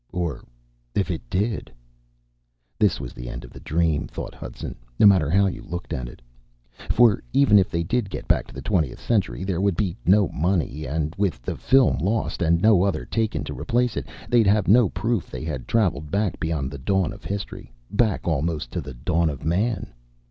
[0.11, 0.41] Or
[0.95, 1.71] if it did?
[2.79, 6.07] This was the end of the dream, thought Hudson, no matter how you looked at
[6.07, 6.23] it.
[6.89, 10.27] For even if they did get back to the twentieth century, there would be no
[10.29, 14.67] money and with the film lost and no other taken to replace it, they'd have
[14.67, 18.95] no proof they had traveled back beyond the dawn of history back almost to the
[18.95, 19.93] dawn of Man.